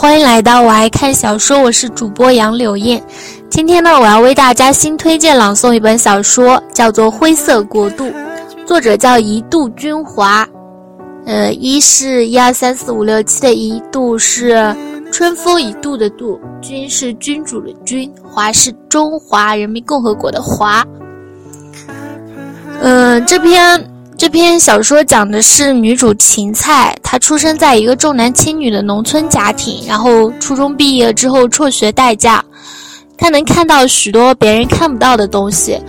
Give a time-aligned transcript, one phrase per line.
[0.00, 3.04] 欢迎来到我爱看小说，我是主播杨柳燕。
[3.50, 8.04] 今天呢，我要为大家新推荐朗诵一本小说，叫做《灰色国度》，
[8.64, 10.48] 作者叫一度君华。
[11.26, 14.74] 呃，一是一二三四五六七的一度是
[15.12, 20.82] 春风一度的度，君是君主的君，华是中华人民共和国的华。
[22.80, 23.89] 嗯，这篇。
[24.20, 32.44] 这篇小说讲的是女主芹菜，她出生在一个重男轻女的农村家庭，然后初中毕业之后辍学待嫁。
[33.16, 35.80] 她能看到许多别人看不到的东西。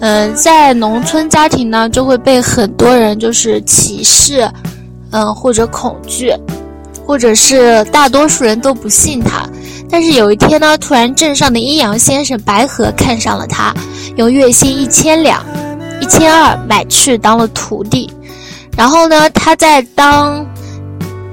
[0.00, 4.46] 嗯，在农村家庭呢，就会被很多人就是歧视，
[5.10, 6.30] 嗯，或者恐惧，
[7.06, 9.48] 或者是大多数人都不信她。
[9.88, 13.72] 但是有一天呢，突然镇上的阴阳先生白河看上了她，
[14.16, 15.42] 用月薪一千两。
[16.00, 18.12] 一千二买去当了徒弟，
[18.76, 20.46] 然后呢，他在当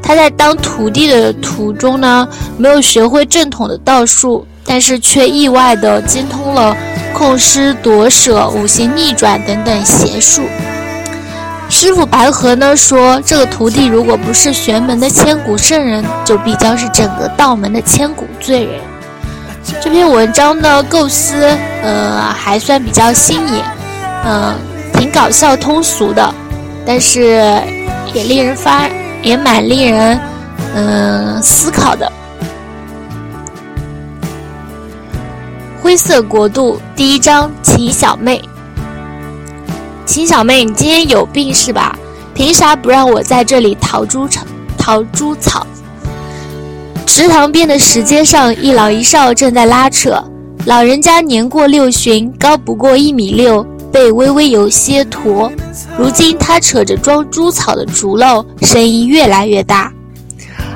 [0.02, 2.27] 他在当徒弟的途中呢，
[2.58, 6.76] 没有学会正统的道术，但是却意外的精通了
[7.14, 10.43] 控尸夺舍、五行逆转等等邪术。
[11.67, 18.80] 师傅白河呢说，这个徒弟如果不是玄门的千古圣人，就必将是整个道门的千古罪人。
[19.82, 21.43] 这篇文章的构思，
[21.82, 23.64] 呃，还算比较新颖。
[24.25, 24.55] 嗯，
[24.93, 26.33] 挺搞笑通俗的，
[26.83, 27.61] 但是
[28.11, 28.89] 也令人发，
[29.21, 30.19] 也蛮令人
[30.75, 32.11] 嗯思考的。
[35.80, 38.41] 灰色国度第一章，秦小妹。
[40.08, 41.95] 秦小妹，你今天有病是吧？
[42.33, 44.41] 凭啥不让我在这里淘猪草？
[44.75, 45.65] 淘猪草。
[47.05, 50.19] 池塘边的石阶上，一老一少正在拉扯。
[50.65, 53.65] 老人家年过六旬，高不过一米六。
[53.95, 55.50] 背微微有些驼，
[55.98, 59.89] 如今他扯着装猪草的竹篓，声音越来越大。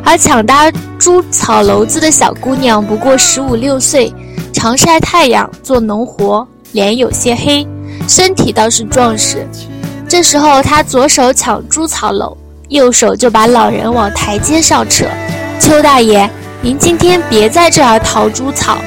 [0.05, 4.09] 而抢搭猪草篓子的小姑娘不过十五六岁，
[4.53, 7.67] 常晒太阳做农活，脸有些黑，
[8.07, 9.45] 身体倒是壮实。
[10.07, 12.33] 这时候，她左手抢猪草篓，
[12.69, 15.05] 右手就把老人往台阶上扯。
[15.59, 16.29] 邱大爷，
[16.61, 18.77] 您今天别在这儿淘猪草。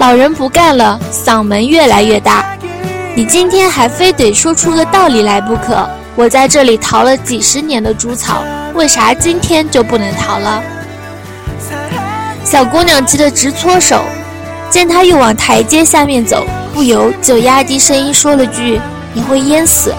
[0.00, 2.44] 老人不干了，嗓门越来越大。
[3.16, 5.88] 你今天还非得说出个道理来不可！
[6.14, 8.44] 我在这里淘了几十年的猪草，
[8.74, 10.62] 为啥今天就不能淘了？
[12.44, 14.04] 小姑娘急得直搓手，
[14.68, 18.78] 见他又往台阶下面走，不由就压低声音说了句
[19.14, 19.94] ：“你会淹死。”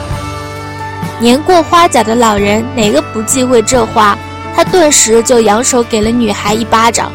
[1.19, 4.15] 年过花甲的老人哪个不忌讳这话？
[4.55, 7.11] 他顿时就扬手给了女孩一巴掌：“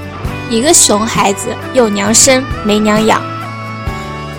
[0.51, 3.23] 你个熊孩子，有娘生没娘养。”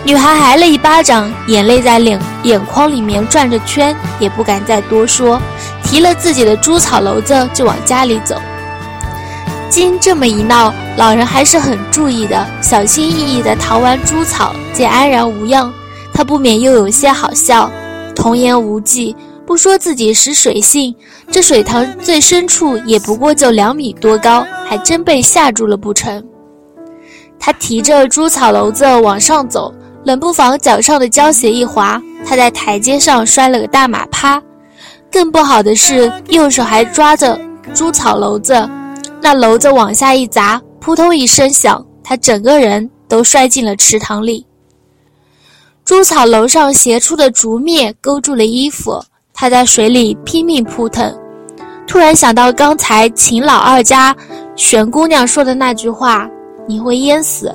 [0.05, 5.41] 女孩挨了一巴掌，眼泪在脸眼眶里面转着圈，也不敢再多说，
[5.81, 8.35] 提了自己的猪草篓子就往家里走。
[9.69, 15.71] 经这么一闹，老人还是很注意的，小心翼翼地淘完猪草，见安然无恙，
[16.13, 17.71] 他不免又有些好笑。
[18.13, 19.15] 童言无忌，
[19.47, 20.93] 不说自己识水性，
[21.31, 26.21] 这水塘最深处也不过就两米多高，还真被吓住了不成？
[27.39, 29.73] 他提着猪草篓子往上走。
[30.03, 34.41] 冷不防脚上的胶鞋一滑，他在台阶上摔了个大马趴。
[35.11, 37.39] 更不好的是，右手还抓着
[37.73, 38.67] 猪草篓子，
[39.21, 44.45] 那篓子往下一砸，扑通一声响，他整个人都摔进了池塘里。
[45.85, 49.01] 猪草篓上斜出的竹篾勾住了衣服，
[49.33, 51.15] 他在水里拼命扑腾。
[51.85, 54.15] 突然想到刚才秦老二家
[54.55, 56.27] 玄姑娘说的那句话
[56.67, 57.53] ：“你会淹死。”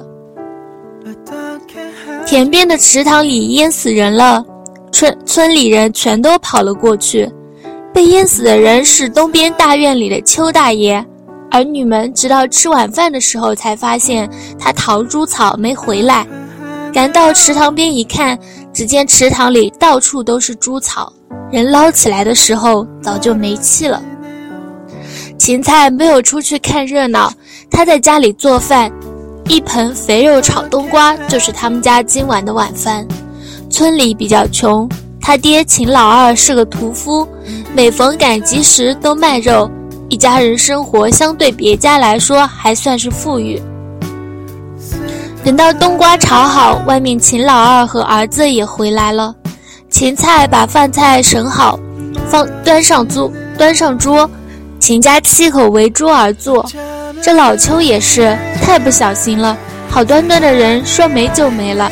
[2.28, 4.44] 田边的池塘里淹死人了，
[4.92, 7.26] 村村里人全都跑了过去。
[7.90, 11.02] 被淹死的人是东边大院里的邱大爷，
[11.50, 14.28] 儿女们直到吃晚饭的时候才发现
[14.58, 16.26] 他淘猪草没回来。
[16.92, 18.38] 赶到池塘边一看，
[18.74, 21.10] 只见池塘里到处都是猪草，
[21.50, 24.02] 人捞起来的时候早就没气了。
[25.38, 27.32] 芹菜没有出去看热闹，
[27.70, 28.92] 他在家里做饭。
[29.48, 33.06] 一盆肥肉炒冬瓜就是他们家今晚的晚饭。
[33.70, 34.88] 村里比较穷，
[35.20, 37.26] 他爹秦老二是个屠夫，
[37.74, 39.70] 每逢赶集时都卖肉，
[40.10, 43.60] 一家人生活相对别家来说还算是富裕。
[45.42, 49.34] 等到冬瓜炒好，外面秦老二和儿子也回来了。
[49.88, 51.80] 芹菜把饭菜盛好，
[52.28, 54.30] 放端上桌，端上桌。
[54.78, 56.64] 秦家七口围桌而坐。
[57.23, 59.56] 这老邱也是太不小心了，
[59.91, 61.91] 好端端的人说没就没了。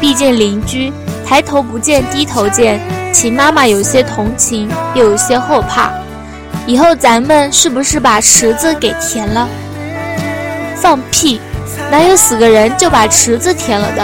[0.00, 0.92] 毕竟邻居，
[1.26, 2.80] 抬头不见低头见。
[3.12, 5.90] 秦妈妈有些同情，又有些后怕。
[6.66, 9.48] 以后咱们是不是把池子给填了？
[10.74, 11.40] 放屁！
[11.90, 14.02] 哪有死个人就把池子填了的？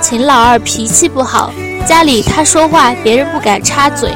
[0.00, 1.52] 秦老二脾气不好，
[1.86, 4.12] 家里他说话别人不敢插嘴。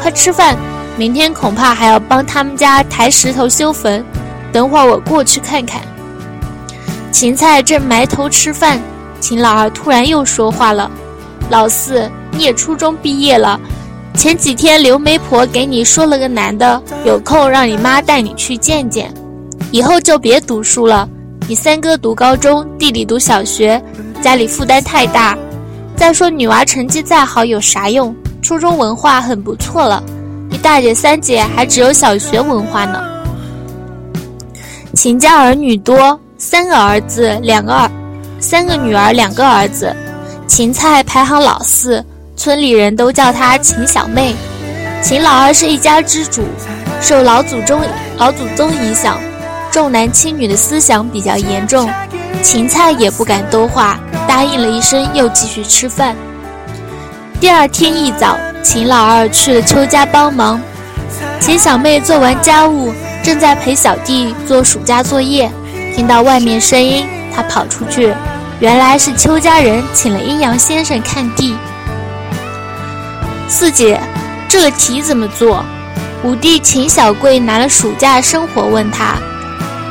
[0.00, 0.56] 快吃饭，
[0.96, 4.04] 明天恐怕还要帮他们家抬石头修坟。
[4.52, 5.80] 等会儿我过去看看。
[7.12, 8.80] 芹菜正埋头吃饭，
[9.20, 10.90] 秦老二突然又说话了
[11.50, 13.60] ：“老四，你也初中毕业了，
[14.14, 19.12] 前几天刘媒婆给你说了个男的，有空让你妈带你去见见。
[19.70, 21.08] 以后就别读书了。”
[21.48, 23.82] 你三哥读高中，弟弟读小学，
[24.22, 25.36] 家里负担太大。
[25.96, 28.14] 再说女娃成绩再好有啥用？
[28.40, 30.00] 初中文化很不错了，
[30.48, 33.02] 你大姐三姐还只有小学文化呢。
[34.92, 37.88] 秦家儿女多，三个儿子，两个儿，
[38.40, 39.94] 三个女儿，两个儿子。
[40.48, 42.04] 芹菜排行老四，
[42.36, 44.34] 村里人都叫她秦小妹。
[45.00, 46.42] 秦老二是一家之主，
[47.00, 47.80] 受老祖宗
[48.18, 49.16] 老祖宗影响。
[49.70, 51.88] 重男轻女的思想比较严重，
[52.42, 56.16] 芹菜也不敢多话，答应了一声，又继续吃饭。
[57.40, 60.60] 第二天一早，秦老二去了邱家帮忙，
[61.38, 62.92] 秦小妹做完家务，
[63.22, 65.50] 正在陪小弟做暑假作业，
[65.94, 68.14] 听到外面声音，他跑出去，
[68.60, 71.54] 原来是邱家人请了阴阳先生看地。
[73.48, 74.00] 四姐，
[74.48, 75.64] 这个题怎么做？
[76.22, 79.14] 五弟秦小贵拿了暑假生活问他。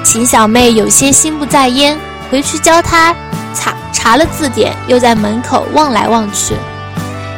[0.04, 1.98] 秦小妹有些心不在焉，
[2.32, 3.16] 回去教他
[3.54, 6.56] 查查了字典，又在门口望来望去。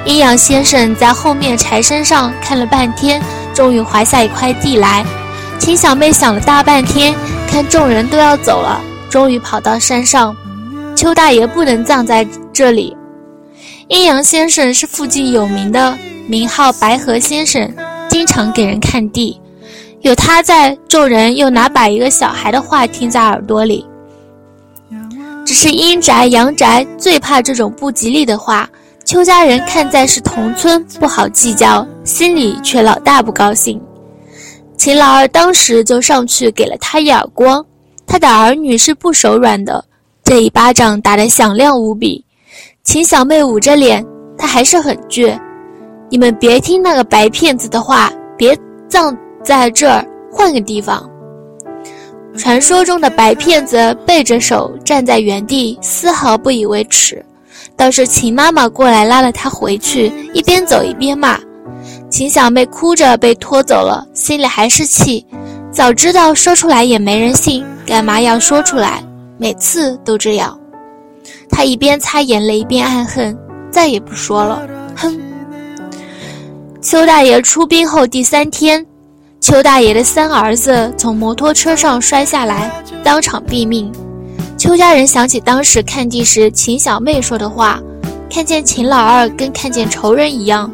[0.06, 3.22] 阴阳先生在后面柴山上看了半天，
[3.54, 5.06] 终于划下一块地来。
[5.62, 7.14] 秦小妹想了大半天，
[7.48, 8.82] 看众人都要走了，
[9.12, 10.36] 终于跑到山上。
[10.96, 12.98] 邱大爷不能葬在这里。
[13.88, 15.96] 阴阳先生是附近有名的，
[16.28, 17.72] 名号白河先生，
[18.10, 19.40] 经常给人看地。
[20.00, 23.86] 有他在，众人又哪把一个小孩的话听在耳朵里？
[25.46, 28.68] 只是阴宅阳宅最怕这种不吉利的话。
[29.06, 33.80] 邱家人看在是同村，不好计较，心里却老大不高兴。
[34.82, 37.64] 秦老二当时就上去给了他一耳光。
[38.08, 39.86] 他的儿女是不手软的，
[40.24, 42.26] 这一巴掌打得响亮无比。
[42.84, 44.04] 秦小妹捂着脸，
[44.36, 45.40] 她还是很倔。
[46.10, 48.58] 你们别听那个白骗子的话，别
[48.90, 49.16] 葬。
[49.44, 51.08] 在这儿换个地方。
[52.36, 57.24] 传说中的白骗子背着手站在原地，丝毫不以为耻。
[57.78, 61.40] 倒是秦妈妈过来拉了他回去，一边走一边骂。
[62.12, 65.26] 秦小妹哭着被拖走了，心里还是气。
[65.72, 69.02] 早知道说出来也没人信，干嘛要说出来？
[69.38, 70.60] 每次都这样。
[71.50, 73.36] 她一边擦眼泪一边暗恨，
[73.72, 74.62] 再也不说了。
[74.96, 75.18] 哼。
[76.82, 78.86] 邱大爷出殡后第三天。
[79.40, 82.70] 邱大爷的三儿子从摩托车上摔下来，
[83.04, 83.90] 当场毙命。
[84.58, 87.80] 邱家人想起当时看地时秦小妹说的话，
[88.30, 90.70] 看见秦老二跟看见仇人一样。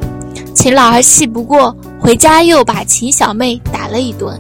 [0.54, 4.40] 秦老二气不过，回家又把秦小妹打了一顿。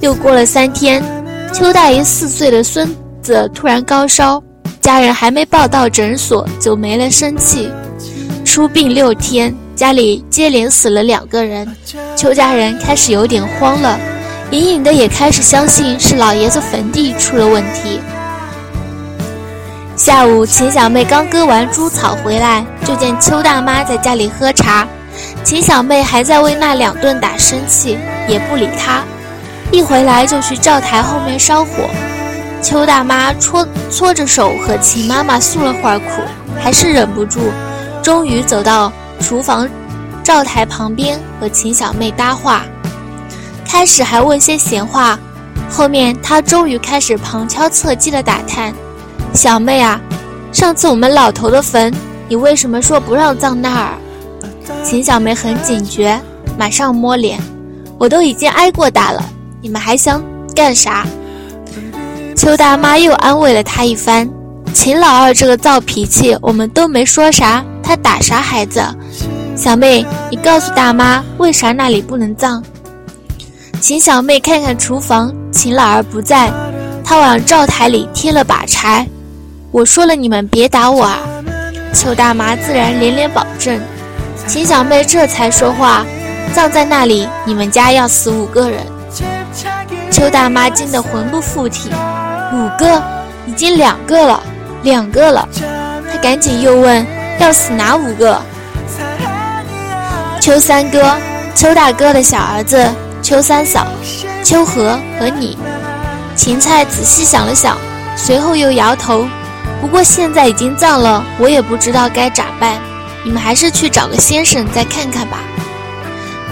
[0.00, 1.02] 又过了三天，
[1.52, 2.88] 邱大爷四岁的孙
[3.22, 4.42] 子突然高烧，
[4.80, 7.70] 家人还没抱到诊所就没了生气。
[8.44, 9.54] 出殡六天。
[9.74, 11.66] 家里接连死了两个人，
[12.14, 13.98] 邱家人开始有点慌了，
[14.52, 17.98] 隐隐的也开始相信是老爷子坟地出了问题。
[20.04, 24.84] 下午，秦小妹刚割完猪草回来，就见邱大妈在家里喝茶，
[25.44, 29.04] 秦小妹还在为那两顿打生气，也不理她。
[29.70, 31.88] 一回来就去灶台后面烧火，
[32.60, 36.20] 邱大妈搓搓着手和秦妈妈诉了会儿苦，
[36.60, 37.52] 还是忍不住，
[38.02, 38.92] 终于走到。
[39.20, 39.68] 厨房
[40.24, 42.64] 灶台旁边和秦小妹搭话，
[43.64, 45.16] 开始还问些闲话，
[45.70, 48.74] 后面她终于开始旁敲侧击的打探
[49.34, 50.00] ：“小妹啊，
[50.52, 51.92] 上次我们老头的坟，
[52.28, 53.98] 你为什么说不让葬那儿？”
[54.84, 56.20] 秦小妹很警觉，
[56.58, 57.40] 马上摸脸
[57.98, 59.24] ：“我都已经挨过打了，
[59.60, 60.22] 你们还想
[60.54, 61.06] 干啥？”
[62.36, 64.28] 邱大妈又安慰了她一番
[64.74, 68.80] ：“秦老二这个躁脾气，我们都没说啥。”他打啥孩子？
[69.56, 72.62] 小妹，你告诉大妈，为啥那里不能葬？
[73.80, 76.50] 秦小妹看看厨房，秦老二不在，
[77.04, 79.06] 她往灶台里添了把柴。
[79.72, 81.18] 我说了，你们别打我啊！
[81.94, 83.80] 邱大妈自然连连保证。
[84.46, 86.04] 秦小妹这才说话
[86.52, 88.80] ：“葬在那里，你们家要死五个人。”
[90.12, 91.88] 邱大妈惊得魂不附体，
[92.52, 93.02] 五个，
[93.46, 94.42] 已经两个了，
[94.82, 95.48] 两个了。
[96.12, 97.06] 她赶紧又问
[97.40, 98.38] ：“要死哪五个？”
[100.38, 101.16] 邱三哥、
[101.54, 102.86] 邱大哥的小儿子、
[103.22, 103.86] 邱三嫂、
[104.44, 105.56] 邱和和你。
[106.36, 107.78] 芹菜仔细想了想，
[108.18, 109.26] 随后又摇头。
[109.82, 112.80] 不过现在已经葬了，我也不知道该咋办。
[113.24, 115.38] 你们还是去找个先生再看看吧。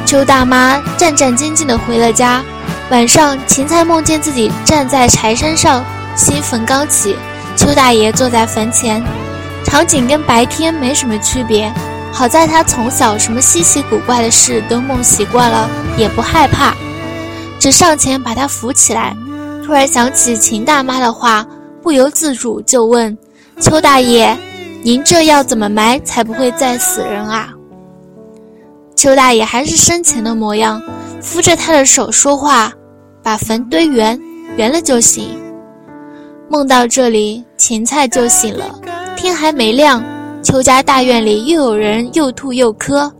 [0.05, 2.43] 邱大妈战战兢兢地回了家。
[2.91, 5.85] 晚上，芹菜梦见自己站在柴山上，
[6.17, 7.15] 新坟刚起，
[7.57, 9.01] 邱大爷坐在坟前，
[9.65, 11.73] 场景跟白天没什么区别。
[12.13, 16.75] 好在他从小什么稀奇古怪的事都梦习惯了，也不害怕，
[17.61, 19.17] 只上前把他扶起来。
[19.65, 21.47] 突然想起秦大妈的话，
[21.83, 23.17] 不由自主就问
[23.61, 24.37] ：“邱大爷，
[24.83, 27.53] 您这要怎么埋才不会再死人啊？”
[28.97, 30.83] 邱大爷还是生前的模样，
[31.23, 32.73] 扶着他的手说话。
[33.23, 34.19] 把坟堆圆，
[34.57, 35.39] 圆了就行。
[36.49, 38.81] 梦到这里，芹菜就醒了。
[39.15, 40.03] 天还没亮，
[40.43, 43.13] 邱家大院里又有人又吐又磕。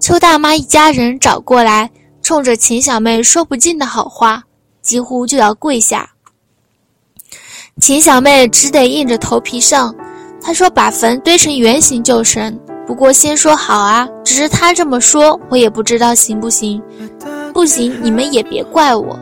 [0.00, 1.88] 邱大妈一家人找过来，
[2.22, 4.42] 冲着秦小妹说不尽的好话，
[4.82, 6.10] 几乎就要跪下。
[7.80, 9.94] 秦小妹只得硬着头皮上。
[10.42, 16.80] 她说：“把坟堆成圆形就成，不过先说好啊，只是她这么说，我也不知道行不行。”
[17.52, 19.18] 不行，你们也别怪我。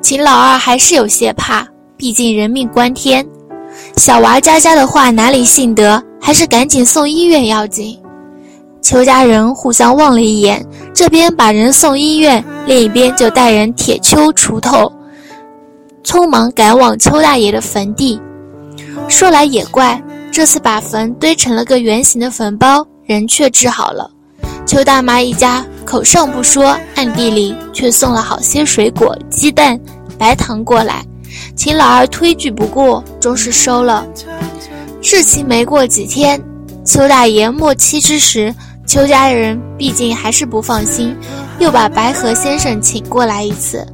[0.00, 3.26] 秦老二还是有些怕，毕竟人命关天。
[3.96, 6.02] 小娃家家的话哪里信得？
[6.20, 7.98] 还是赶紧送医院要紧。
[8.80, 10.64] 邱家人互相望了一眼，
[10.94, 14.90] 这边把人送医院，另一边就带人铁锹、锄头，
[16.04, 18.20] 匆忙赶往邱大爷的坟地。
[19.08, 24.10] 说来也怪，这次把坟堆成了个圆形的坟包，人却治好了。
[24.66, 25.64] 邱大妈一家。
[25.84, 29.78] 口上不说，暗地里却送了好些水果、鸡蛋、
[30.16, 31.04] 白糖过来。
[31.56, 34.06] 秦老二推拒不过，终是收了。
[35.02, 36.40] 事情没过几天，
[36.84, 38.54] 邱大爷末期之时，
[38.86, 41.14] 邱家人毕竟还是不放心，
[41.58, 43.84] 又把白河先生请过来一次。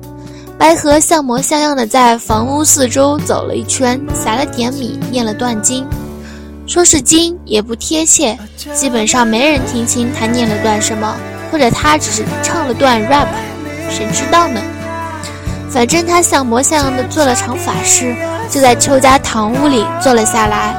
[0.59, 5.87] 白河像模像样的在房屋四周走了一圈，撒了点米，念了段经。
[6.67, 8.37] 说是经也不贴切，
[8.75, 11.17] 基本上没人听清他念了段什么。
[11.51, 13.27] 或者他只是唱了段 rap，
[13.89, 14.61] 谁知道呢？
[15.71, 18.15] 反正他像模像样的做了场法事，
[18.51, 20.77] 就在邱家堂屋里坐了下来，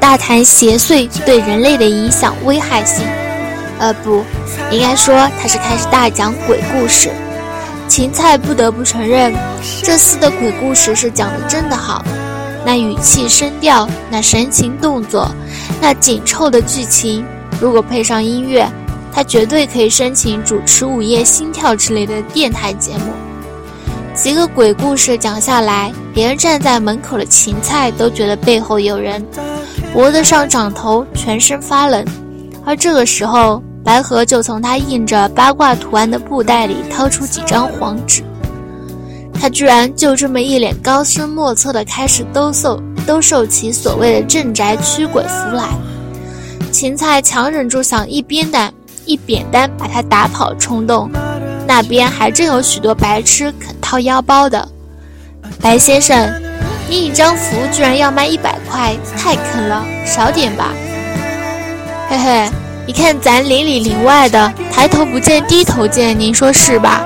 [0.00, 3.04] 大谈邪祟对人类的影响危害性。
[3.78, 4.24] 呃，不
[4.70, 7.10] 应该说他是开始大讲鬼故事。
[7.88, 9.32] 芹菜不得不承认，
[9.82, 12.04] 这厮的鬼故事是讲的真的好，
[12.64, 15.30] 那语气声调，那神情动作，
[15.80, 17.24] 那紧凑的剧情，
[17.60, 18.68] 如果配上音乐。
[19.16, 23.12] 他绝对可以申请主持《午夜心跳》之类的电台节目。
[24.12, 29.24] 几个鬼故事讲下来，连站在门口的芹菜都觉得背后有人，
[29.92, 32.04] 脖子上长头，全身发冷。
[32.66, 38.24] 而这个时候，白河就从他印着八卦图案的布袋里掏出几张黄纸，
[39.38, 45.68] 他居然就这么一脸高深莫测的开始兜售兜售起所谓的镇宅驱鬼符来。
[46.72, 48.72] 芹菜强忍住想一边的。
[49.06, 51.10] 一扁担把他打跑冲动，
[51.66, 54.66] 那边还真有许多白痴肯掏腰包的。
[55.60, 56.32] 白先生，
[56.88, 60.72] 你一张符居然要卖一百块，太坑了，少点吧。
[62.08, 62.50] 嘿嘿，
[62.86, 67.02] 你看咱邻里邻外的，抬头不见低头见，您说是吧？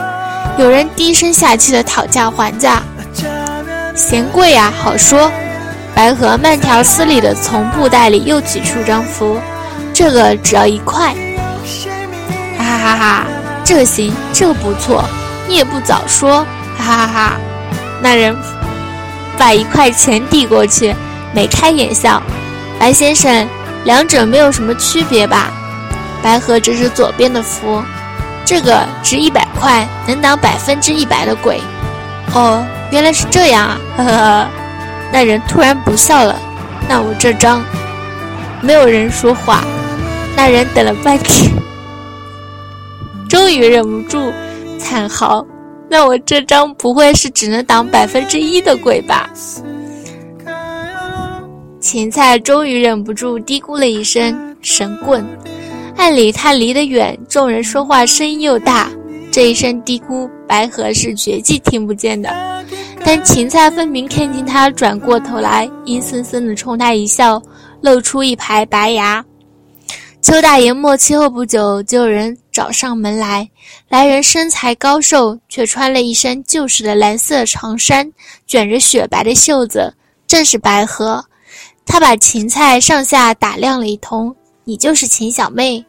[0.59, 2.83] 有人低声下气的讨价还价，
[3.95, 5.31] 嫌贵啊，好说。
[5.95, 9.39] 白河慢条斯理的从布袋里又取出张符，
[9.93, 11.15] 这个只要一块。
[12.57, 13.27] 哈哈哈，哈
[13.65, 15.05] 这行，这不错，
[15.47, 16.45] 你也不早说，
[16.77, 17.33] 哈哈哈哈。
[18.03, 18.37] 那人
[19.37, 20.95] 把一块钱递过去，
[21.33, 22.21] 眉开眼笑。
[22.81, 23.49] 白先生，
[23.85, 25.53] 两者没有什么区别吧？
[26.23, 27.83] 白鹤指指左边的符，
[28.45, 31.61] 这个值一百块，能挡百分之一百的鬼。
[32.35, 34.47] 哦，原来是这样啊，呵呵呵。
[35.11, 36.39] 那人突然不笑了。
[36.89, 37.65] 那我这张，
[38.61, 39.65] 没有人说话。
[40.37, 41.51] 那人等了半天。
[43.29, 44.33] 终于忍不住
[44.79, 45.45] 惨嚎
[45.89, 49.29] ：“那我这张不会是只能挡百分之一的鬼吧？”
[51.81, 55.27] 芹菜终于忍不住嘀咕了一声：“神棍。”
[55.99, 58.88] 按理他离得远，众人说话声音又大，
[59.33, 62.64] 这一声嘀咕，白河是绝技听不见的。
[63.05, 67.43] 但芹菜分明看见他转过头来，阴森森地冲他一笑，
[67.83, 69.23] 露出一排白牙。
[70.23, 73.49] 邱大爷末期后不久，就有人找上门来。
[73.88, 78.09] 来人身材高瘦，却穿了一身旧式的蓝色长衫，
[78.47, 79.93] 卷着雪白的袖子，
[80.28, 81.25] 正是白河。
[81.85, 84.35] 他把芹菜上下打量了一通
[84.69, 85.83] ：“你就是秦小妹。”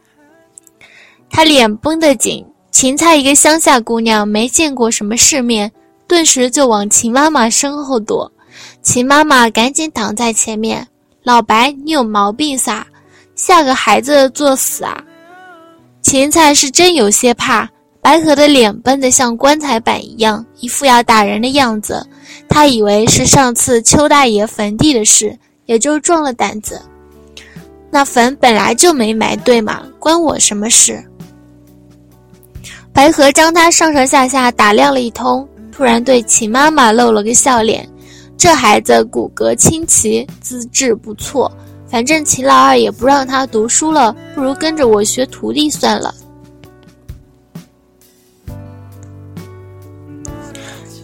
[1.28, 2.42] 他脸绷得紧。
[2.70, 5.70] 芹菜一个乡下姑娘，没见过什么世面，
[6.06, 8.32] 顿时就往秦妈妈身后躲。
[8.80, 10.86] 秦妈妈赶紧挡在前面
[11.22, 12.86] ：“老白，你有毛病撒？”
[13.36, 15.04] 吓个孩子作死啊！
[16.00, 17.68] 芹菜是真有些怕，
[18.00, 22.06] 白河的脸绷得像棺材板一样，一副要打人的样子。
[22.48, 26.80] 他以为是上次邱大爷坟地的事，也就壮了胆子。
[27.90, 31.02] 那坟本来就没埋对嘛，关我什么事？
[32.92, 37.88] 白河将他上上下下打量了一通，突然对秦妈妈露了个笑脸
[38.36, 41.50] ：“这孩子骨骼清奇，资质不错。”
[41.90, 46.14] 反正秦老二也不让他读书了，不如跟着我学徒弟算了。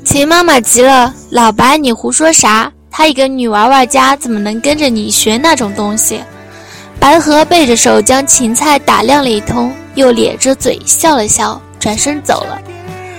[0.04, 2.72] 秦妈妈急了：“老白，你胡说啥？
[2.88, 6.20] 他一个女娃娃家，怎么能跟着你学那种东西？”
[6.98, 12.58] 白河背着手将芹菜打量了一通，又咧着嘴笑了笑，转身走了。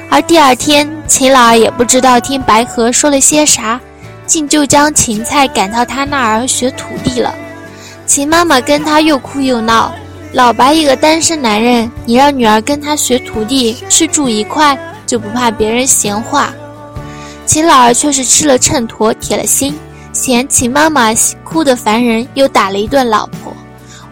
[0.09, 3.79] 而第二天，秦老二也不知道听白河说了些啥，
[4.25, 7.33] 竟就将芹菜赶到他那儿学徒弟了。
[8.05, 9.93] 秦妈妈跟他又哭又闹，
[10.33, 16.53] 老白一个单身男人，你让女儿跟他学徒弟，吃住一块，就不怕别人闲话？
[17.45, 19.77] 秦老二却是吃了秤砣，铁了心，
[20.11, 21.09] 嫌秦妈妈
[21.43, 23.46] 哭得烦人，又打了一顿老婆。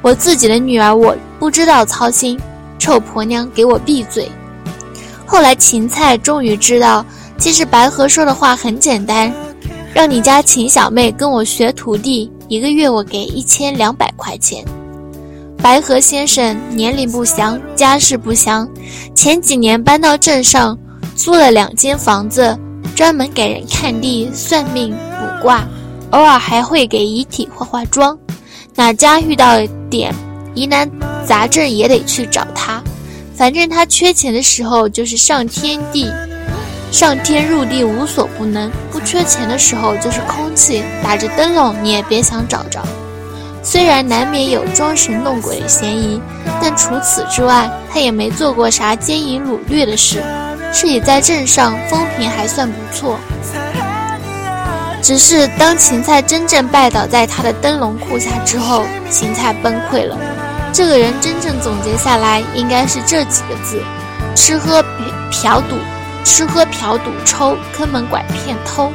[0.06, 2.40] 我自己的女儿，我不知道操心，
[2.78, 4.30] 臭婆娘，给我闭嘴！
[5.26, 7.04] 后来芹菜终于知道，
[7.40, 9.34] 其实白河说的话很简单，
[9.96, 12.32] 让你家秦小妹跟我学徒弟。
[12.48, 14.64] 一个月我给一千两百块钱。
[15.58, 18.70] 白河先生年龄不详，家世不详，
[19.16, 20.78] 前几年搬到镇上，
[21.16, 22.56] 租了两间房子，
[22.96, 25.68] 专门给人看地、算命、卜卦，
[26.12, 28.16] 偶尔还会给遗体化化妆。
[28.78, 29.60] 哪家遇到
[29.90, 30.14] 点
[30.54, 30.90] 疑难
[31.26, 32.84] 杂症也得去找他。
[33.34, 36.12] 反正他缺钱的时候就是上天地。
[36.92, 42.82] 上天入地无所不能，不缺钱的时候就是空气，打着灯笼你也别想找着。
[43.64, 46.22] 虽然难免有装神弄鬼的嫌疑，
[46.62, 50.22] 但除此之外，他也没做过啥奸淫掳掠的事，
[50.72, 53.20] 是以在镇上风评还算不错。
[55.06, 60.18] 只是当芹菜真正拜倒在他的灯笼裤下之后，芹菜崩溃了。
[60.74, 63.80] 这个人真正总结下来，应该是这几个字：
[64.36, 64.84] 吃喝
[65.30, 65.78] 嫖赌。
[66.24, 68.92] 吃喝嫖赌抽，坑蒙拐骗偷，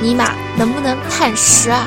[0.00, 1.84] 尼玛能不能判十啊？